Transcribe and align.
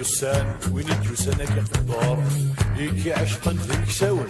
لسان 0.00 0.54
وين 0.72 0.86
تجوسنا 0.86 1.44
كتبار؟ 1.44 2.24
يكي 2.76 3.12
عشقا 3.12 3.52
في 3.52 3.78
الكساون 3.78 4.26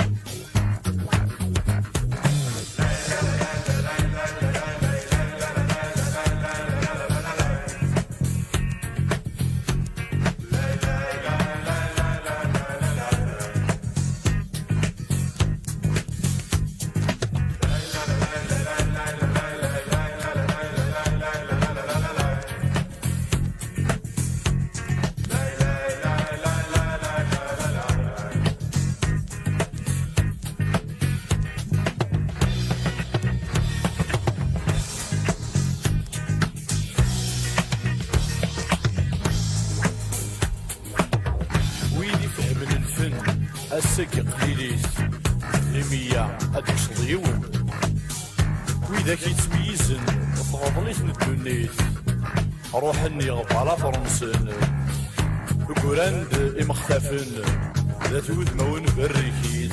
بريكيت 58.97 59.73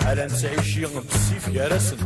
على 0.00 0.26
نتعيش 0.26 0.78
بسيف 0.78 1.48
يا 1.48 1.68
رسم 1.68 1.96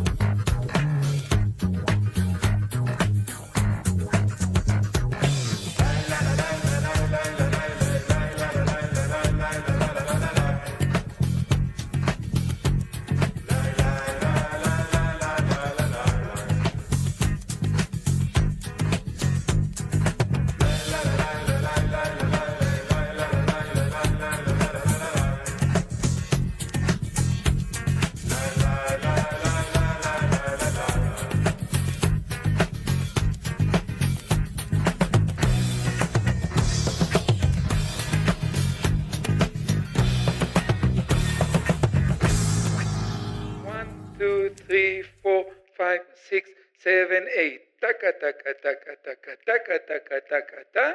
then 47.18 47.28
eight. 47.34 47.60
Taka 47.80 48.12
taka 48.12 48.54
taka 48.62 48.94
taka 49.02 49.34
taka 49.46 49.78
taka 49.86 50.18
taka 50.30 50.62
ta. 50.74 50.94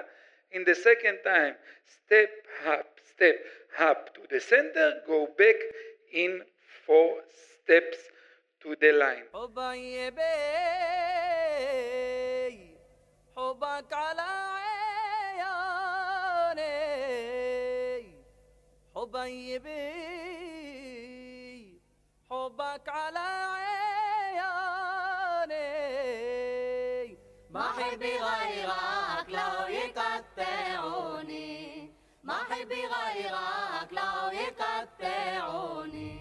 In 0.51 0.63
the 0.63 0.75
second 0.75 1.19
time, 1.23 1.55
step 1.83 2.29
up, 2.67 2.85
step 3.03 3.35
up 3.79 4.13
to 4.15 4.21
the 4.29 4.39
center, 4.39 5.01
go 5.07 5.27
back 5.37 5.55
in 6.13 6.41
four 6.85 7.19
steps 7.31 7.97
to 8.61 8.75
send 8.75 8.75
go 8.75 8.75
base 8.75 8.75
to 8.75 8.75
the 8.75 8.85
حبك 13.37 13.93
على 13.93 14.31
کالا 22.85 23.82
محبي 27.53 28.13
غيرك 28.17 29.27
لو 29.29 29.67
يقطعوني 29.79 31.51
محبي 32.23 32.81
غيرك 32.95 33.89
لو 33.91 34.31
يقطعوني 34.41 36.12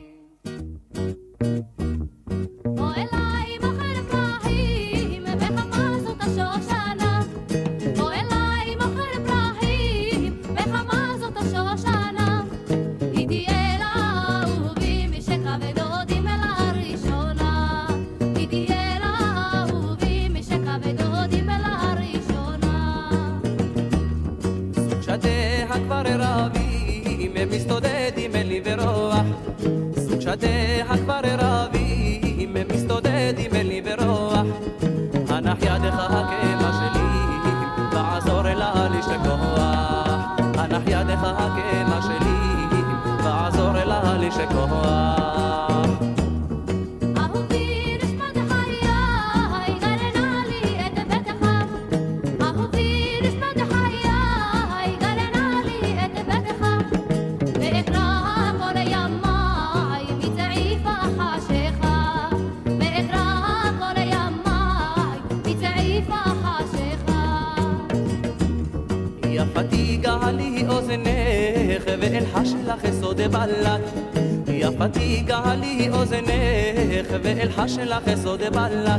سو 78.22 78.36
دے 78.36 78.48
باللہ 78.50 78.96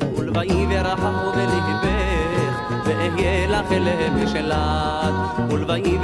بولوئی 0.00 0.66
بولبئی 5.48 5.96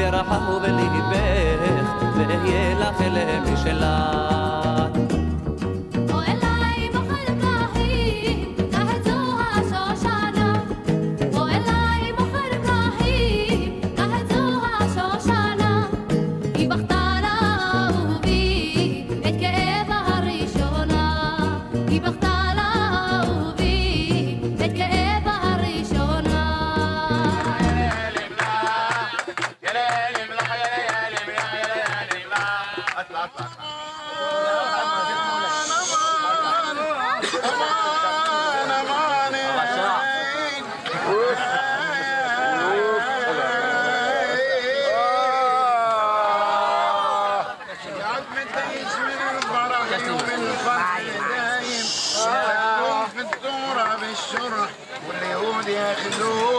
واليهود 56.04 56.49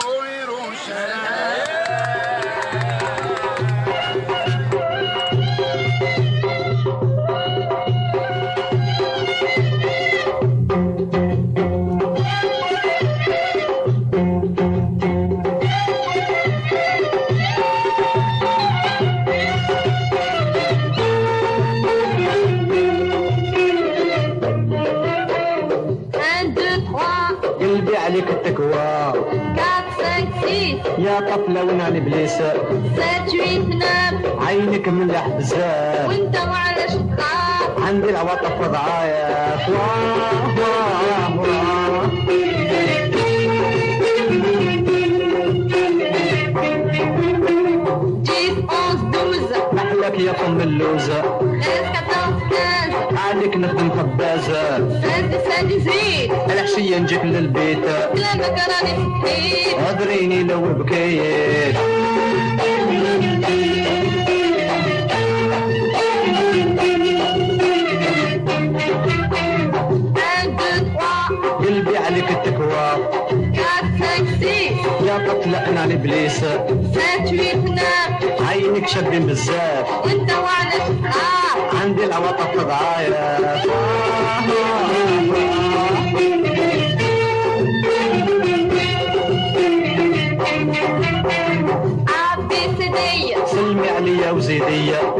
يا 31.01 31.19
طفلة 31.19 31.63
ونعني 31.63 31.97
ابليس 31.97 32.37
sept, 32.37 33.29
huit, 33.31 33.73
neuf. 33.81 34.43
عينك 34.47 34.87
ملح 34.87 35.27
بزاف 35.27 36.07
وانت 36.09 36.37
معلش 36.37 36.93
تخاف 37.17 37.79
عندي 37.87 38.09
العواطف 38.09 38.61
وضعايا 38.61 39.57
واه 39.69 40.57
واه 40.59 42.11
يا 50.19 50.33
فم 50.33 50.61
اللوزة. 50.61 51.23
عليك 53.29 53.57
نخدم 53.57 53.89
خبازة. 53.91 54.77
Dix-sept, 55.69 56.29
dix-huit. 56.31 56.51
العشية 56.51 56.97
نجيك 56.97 57.25
للبيت 57.25 57.79
كلامك 58.13 58.61
راني 58.71 58.93
سكيت 59.23 59.79
هضريني 59.79 60.43
لو 60.43 60.61
بكيت 60.61 61.75
قلبي 71.59 71.97
عليك 71.97 72.31
التكوى 72.31 73.11
يا 75.07 75.17
طفلة 75.27 75.67
أنا 75.69 75.85
الإبليس 75.85 76.39
sept, 76.39 77.29
huit, 77.29 77.69
neuf. 77.69 78.41
عينك 78.41 78.87
شابين 78.87 79.25
بزاف 79.25 80.05
وانت 80.05 80.31
عندي 81.81 82.05
العواطف 82.05 82.51
سلمي 93.45 93.89
عليا 93.89 94.31
وزيدية. 94.31 95.15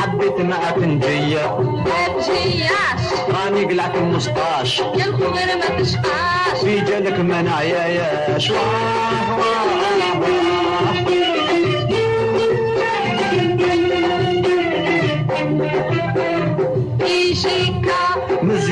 حبيت 0.00 0.40
معك 0.40 0.78
نجية. 0.78 1.58
F, 1.86 2.26
G, 2.26 2.30
H. 2.62 3.34
راني 3.34 3.64
قلعت 3.64 3.94
المسطاش 3.94 4.78
يا 4.78 5.04
الخضر 5.06 5.56
ما 5.56 5.80
تشقاش. 5.80 6.60
في 6.60 6.80
جالك 6.80 7.20
ما 7.20 7.42
نعياياش 7.42 8.50
واه 8.50 9.89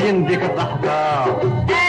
مزيان 0.08 0.24
بيك 0.24 0.42
الضحكة 0.42 1.24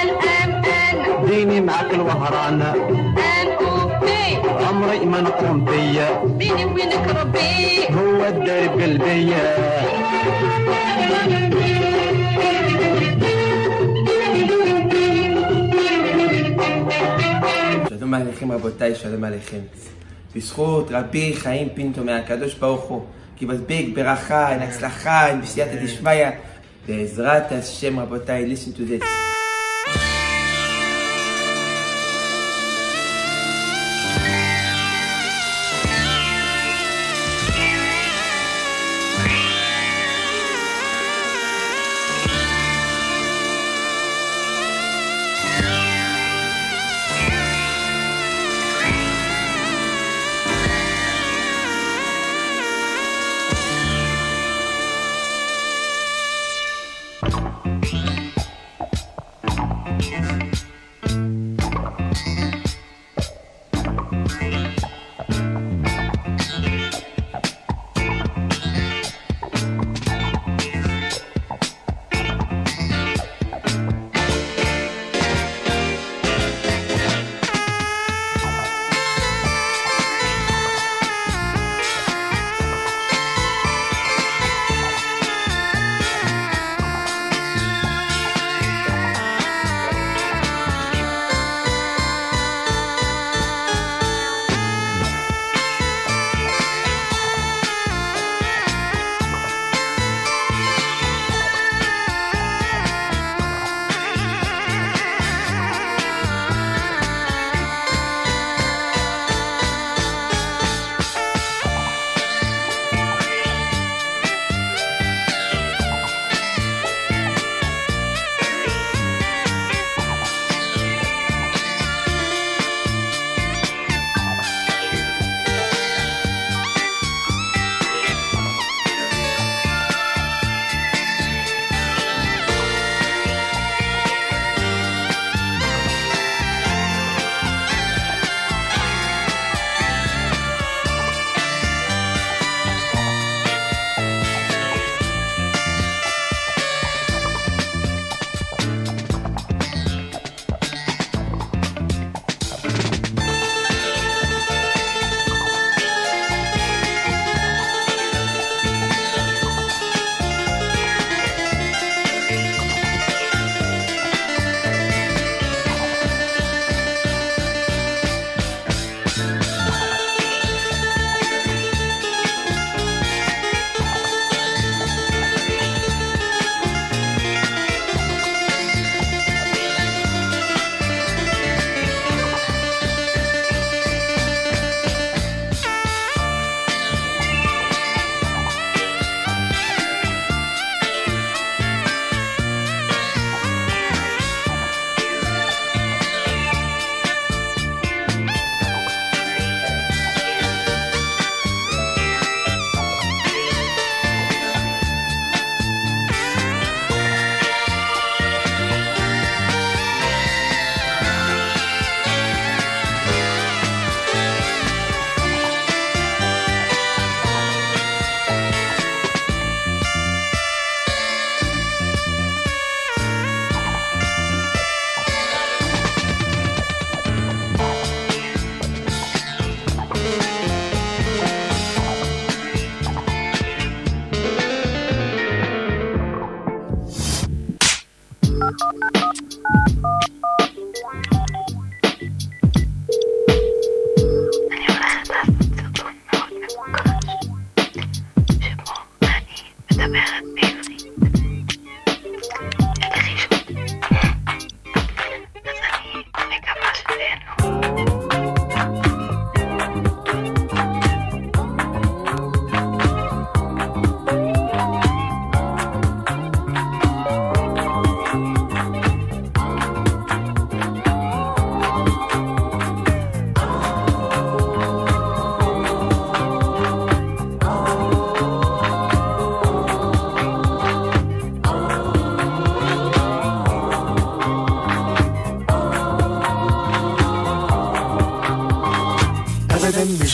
ال 0.04 0.10
ام 0.44 0.52
ان 0.66 1.26
ديني 1.28 1.62
معك 1.62 1.94
الوهران 1.94 2.62
ان 2.62 3.48
او 3.68 3.88
بي 4.02 4.50
عمري 4.66 5.06
ما 5.06 5.22
نقوم 5.22 5.66
بيا 5.66 6.24
بيني 6.26 6.66
وبينك 6.66 7.08
ربي 7.20 7.88
هو 7.96 8.26
الدار 8.26 8.68
بقلبي 8.68 9.34
שלום 17.90 18.14
עליכם 18.14 18.52
רבותיי, 18.52 18.96
שלום 18.96 19.24
עליכם. 19.24 19.60
בזכות 20.36 20.92
רבי 20.92 21.34
חיים 21.36 21.70
פינטו 21.74 22.04
מהקדוש 22.04 22.54
ברוך 22.54 22.84
הוא, 22.84 23.02
כי 23.38 23.46
מספיק 23.46 23.96
ברכה, 23.96 24.52
אין 24.52 24.62
הצלחה, 24.62 25.28
אין 25.28 25.42
בסייעתא 25.42 25.84
דשמיא, 25.84 26.30
زی 26.91 27.91
ماپاس 27.91 28.21
تج 28.27 29.30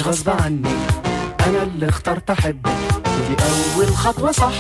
مش 0.07 0.13
غصب 0.13 0.31
عني 0.31 0.69
انا 1.47 1.63
اللي 1.63 1.89
اخترت 1.89 2.31
احبك 2.31 2.71
ودي 3.07 3.37
اول 3.77 3.97
خطوه 3.97 4.33
صح. 4.33 4.53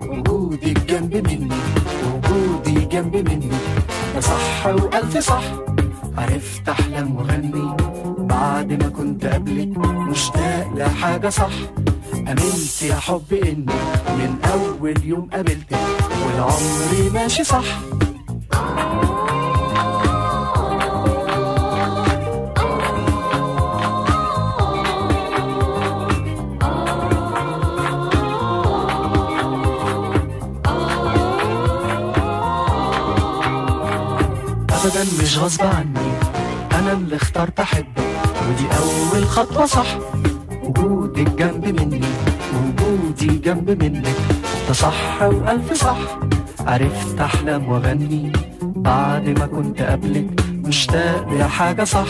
وجودك 0.00 0.78
جنب 0.90 1.14
مني. 1.28 1.48
وجودي 2.14 2.84
جنب 2.84 3.16
مني. 3.16 3.48
ده 4.14 4.20
صح 4.20 4.66
والف 4.66 5.18
صح. 5.18 5.42
عرفت 6.18 6.68
احلم 6.68 7.16
واغني 7.16 7.76
بعد 8.18 8.72
ما 8.82 8.88
كنت 8.88 9.26
قبلك 9.26 9.78
مشتاق 9.78 10.68
لحاجه 10.76 11.28
صح. 11.28 11.52
امنت 12.14 12.82
يا 12.82 12.94
حب 12.94 13.32
اني 13.32 13.66
من 14.08 14.36
اول 14.52 14.94
يوم 15.04 15.28
قابلتك. 15.32 15.76
والعمر 16.26 17.10
ماشي 17.14 17.44
صح. 17.44 17.64
مش 35.22 35.38
غصب 35.38 35.62
عني. 35.62 36.12
انا 36.74 36.92
اللي 36.92 37.16
اخترت 37.16 37.60
احبك 37.60 37.86
ودي 38.48 38.66
اول 38.78 39.26
خطوه 39.26 39.66
صح. 39.66 39.86
وجودك 40.62 41.28
جنب 41.30 41.80
مني. 41.80 42.00
وجودي 42.54 43.26
جنب 43.26 43.82
منك. 43.82 44.16
ده 44.68 44.72
صح 44.74 45.22
والف 45.22 45.72
صح. 45.72 45.96
عرفت 46.60 47.20
احلم 47.20 47.68
واغني 47.68 48.32
بعد 48.62 49.28
ما 49.38 49.46
كنت 49.46 49.82
قبلك. 49.82 50.26
مشتاق 50.50 51.28
لحاجه 51.32 51.84
صح. 51.84 52.08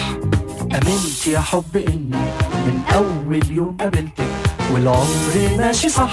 امنت 0.61 1.27
يا 1.27 1.41
حب 1.41 1.77
اني 1.77 2.23
من 2.67 2.81
اول 2.95 3.51
يوم 3.51 3.77
قابلتك. 3.81 4.25
والعمر 4.75 5.57
ماشي 5.59 5.89
صح. 5.89 6.13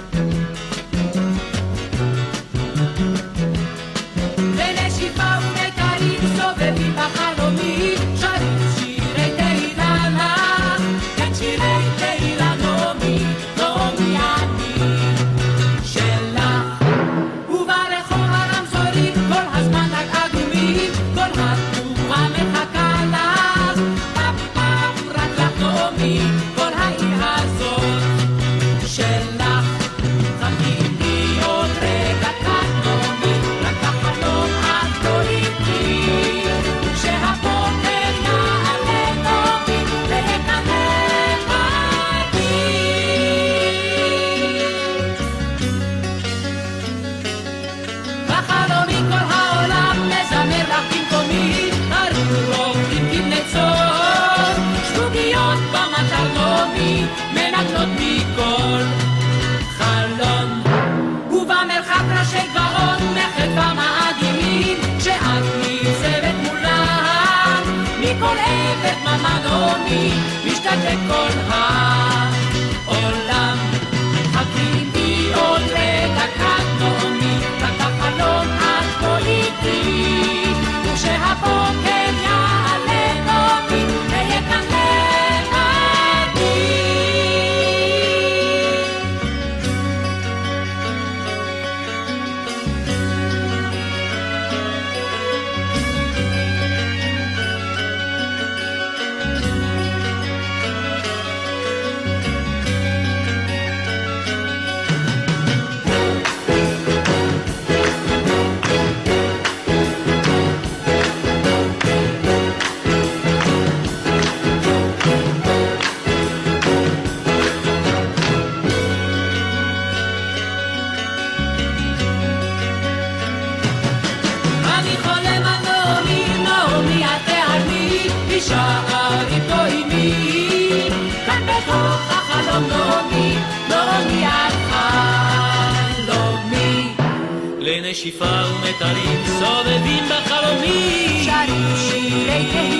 افراد 142.41 142.70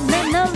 di 0.00 0.30
da 0.32 0.44
da 0.44 0.55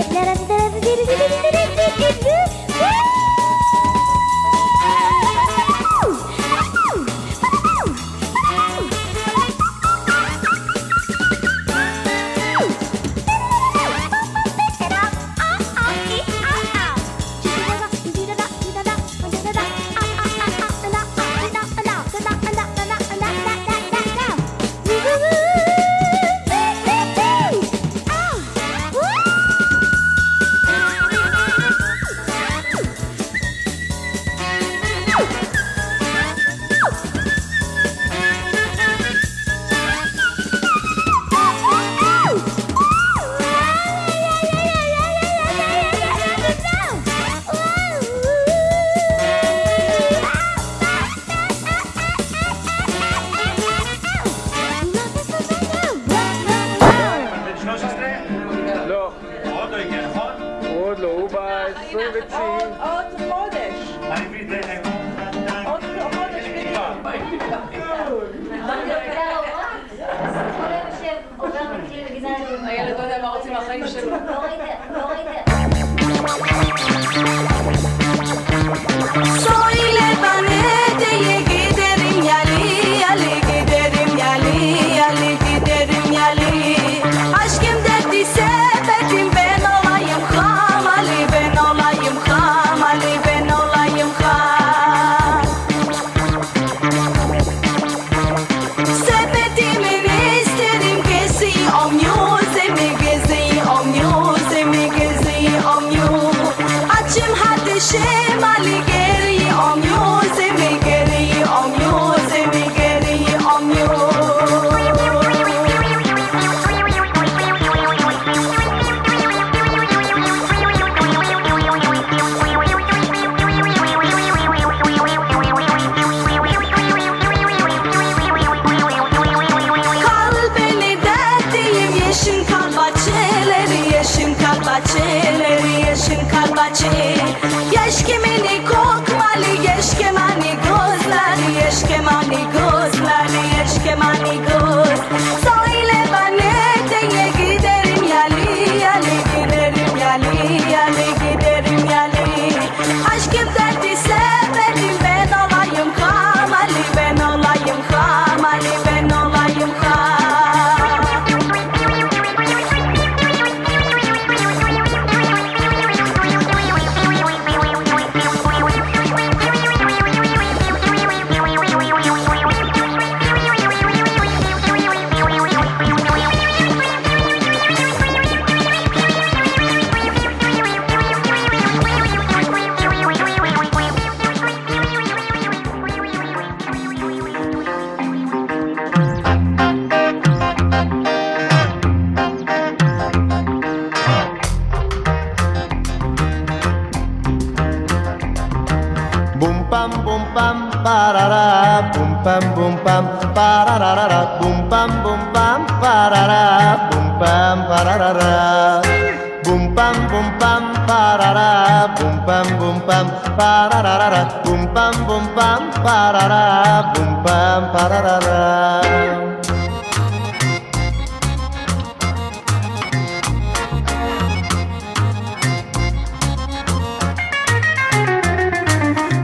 رم 0.00 0.08
ترم 0.08 0.46
در 0.48 0.70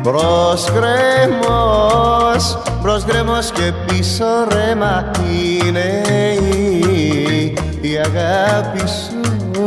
برس 0.06 0.70
گرمز 0.70 2.44
برس 2.82 3.06
گرمس 3.06 3.50
کے 3.56 3.70
پیس 3.86 4.20
رات 4.20 5.18
پیسو 8.74 9.66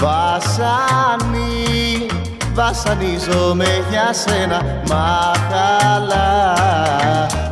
باسانی 0.00 2.08
باسانی 2.54 3.16
چو 3.26 3.54
محاسے 3.54 4.46
نا 4.46 4.60
مالا 4.88 6.26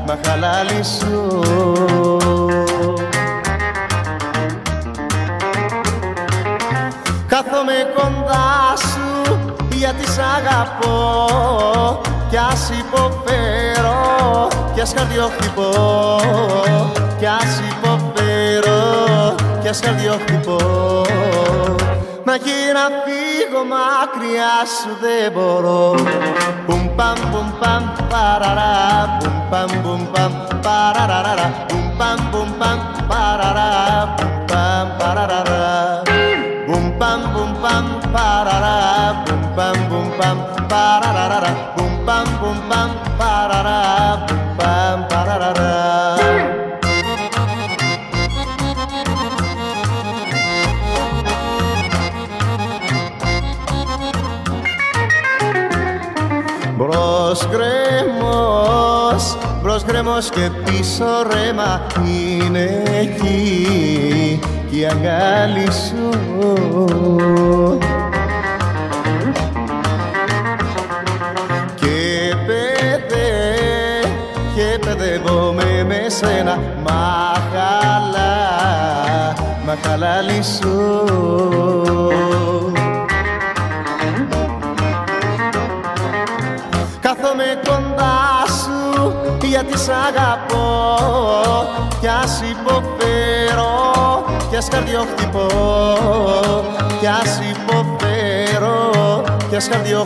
مالا 0.07 0.63
لسو 0.71 2.76
گاپ 10.45 10.83
ش 12.49 12.59
پیرکا 13.27 15.05
دیو 15.11 15.29
پیر 18.17 18.67
کا 19.65 19.93
دق 19.93 20.51
نکی 22.27 22.73
راپی 22.73 23.23
مکری 23.71 24.39
آسو 24.39 24.91
برپرا 25.03 25.87
را 31.07 31.33
را 31.33 31.51
بن 31.99 32.23
پم 36.99 37.23
بن 37.63 37.85
پاپ 37.93 38.06
برس 56.79 57.47
گرمز 57.53 59.37
برس 59.63 59.87
گرمس 59.89 60.31
کے 60.31 60.49
پیش 60.67 61.03
ری 61.31 61.53
گال 65.05 65.59
ملا 76.25 76.57
مک 79.67 79.87
لو 79.87 80.41
کا 87.03 87.13
تو 87.23 87.35
میں 87.35 87.55
کندا 87.67 88.45
سو 88.49 89.11
پیاتی 89.41 89.77
ساگا 89.77 90.37
پو؟ 90.49 90.63
کیا 92.01 92.21
شرپ 92.29 93.01
پیروش 93.01 94.71
کرتی 94.71 95.27
پو؟ 95.33 95.49
کیا 97.01 97.19
شروع 97.25 97.99
پیرو؟ 97.99 99.25
کس 99.53 99.69
کر 99.69 99.79
دیو 99.79 100.05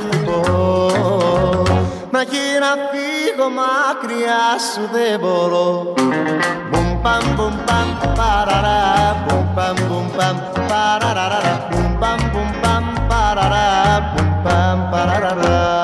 Μα 2.11 2.21
εκεί 2.21 2.47
να 2.63 2.71
φύγω 2.89 3.47
μακριά 3.59 4.43
σου 4.71 4.83
δεν 4.93 5.19
μπορώ 5.19 5.93
Μπουμ 6.69 7.01
παμ 7.03 7.23
μπουμ 7.35 7.55
παμ 7.67 7.89
παραρά 8.17 8.81
Μπουμ 9.23 9.45
παμ 9.55 9.75
μπουμ 9.87 10.07
παμ 10.17 10.37
παραραραρα 10.69 11.67
Μπουμ 11.69 11.97
παμ 11.99 12.19
μπουμ 12.31 12.49
παμ 12.61 12.85
παραρά 13.09 13.67
Μπουμ 14.13 14.29
παμ 14.43 14.89
παραραρα 14.91 15.78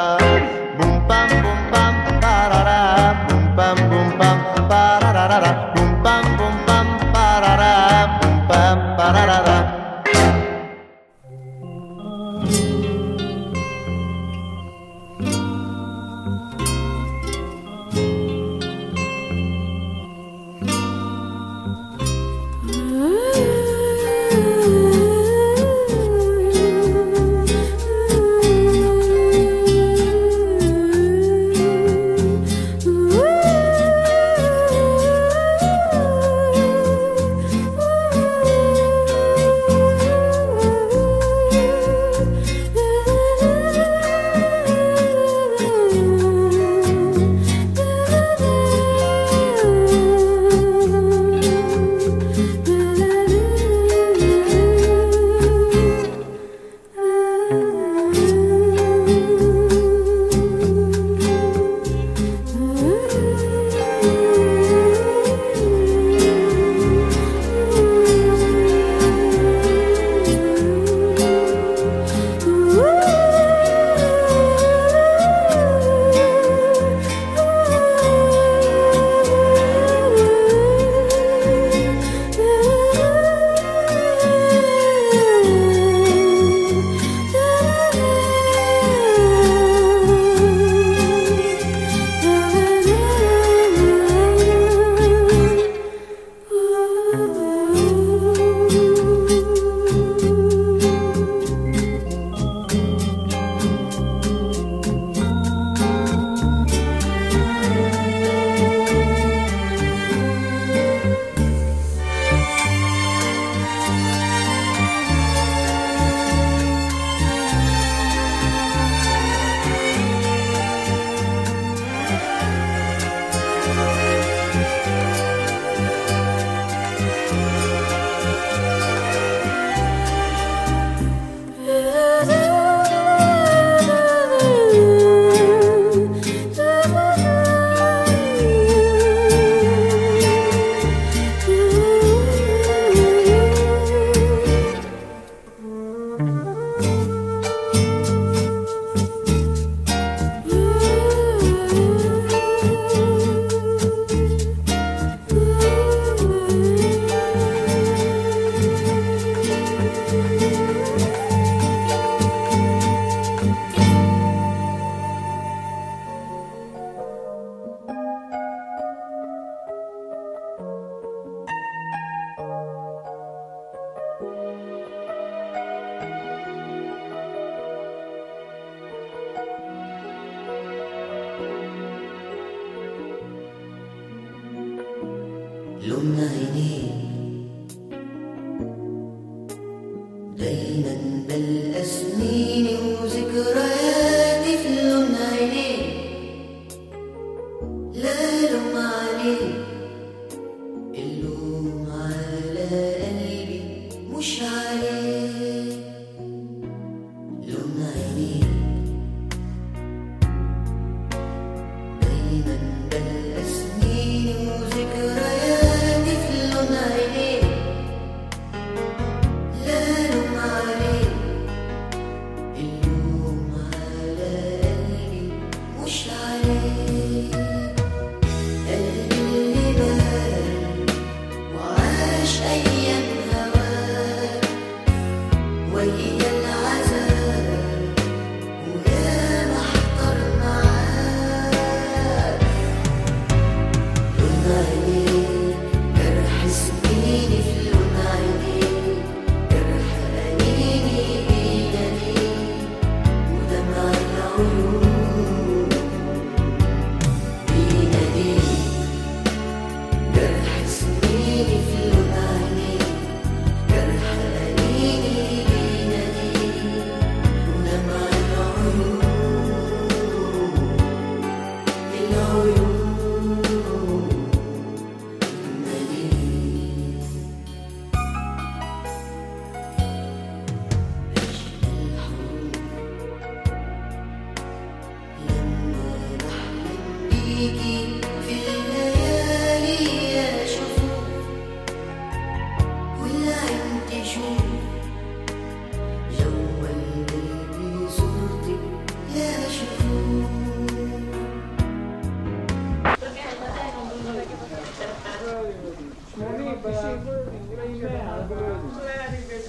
Disney. 191.86 192.35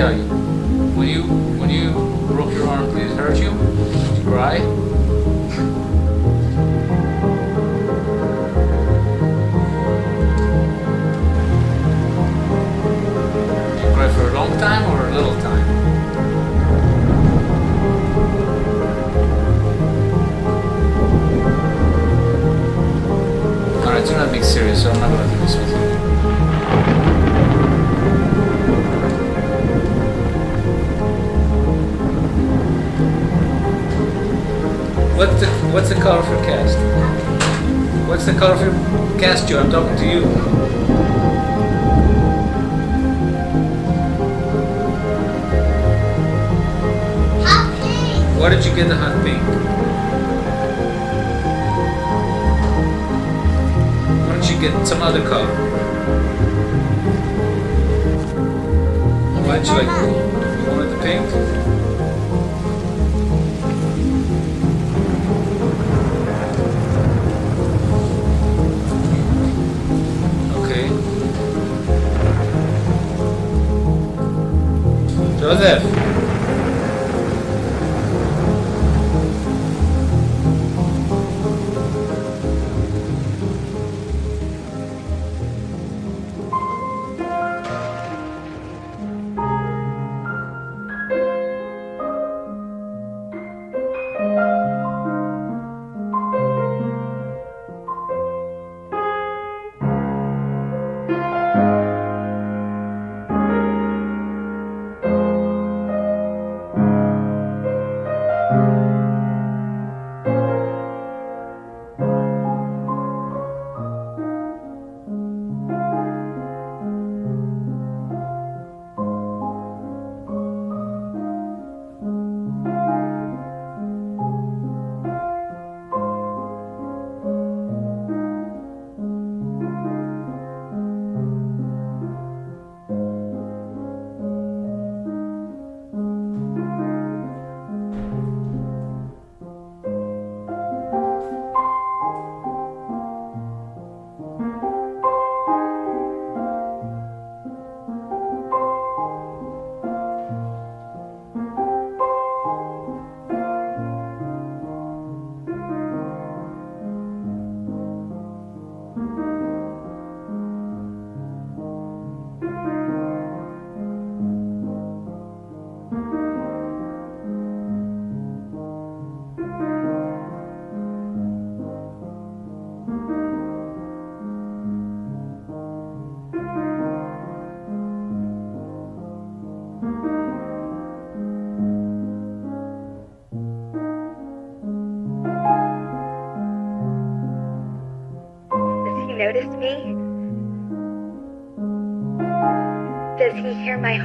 جائے 0.00 0.29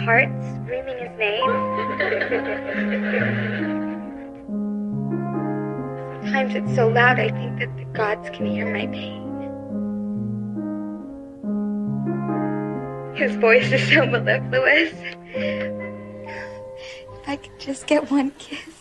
hear 0.06 0.30
heart 0.30 0.30
screaming 0.64 0.98
his 1.00 1.18
name? 1.18 1.50
Sometimes 6.24 6.56
it's 6.56 6.76
so 6.76 6.88
loud 6.88 7.20
I 7.20 7.30
think 7.30 7.60
that 7.60 7.76
the 7.78 7.86
gods 7.86 8.30
can 8.30 8.46
hear 8.46 8.72
my 8.72 8.88
pain. 8.88 9.24
His 13.16 13.36
voice 13.38 13.72
is 13.72 13.88
so 13.90 14.06
mellifluous. 14.06 14.94
If 15.34 17.28
I 17.28 17.38
could 17.38 17.60
just 17.60 17.88
get 17.88 18.12
one 18.12 18.32
kiss. 18.38 18.75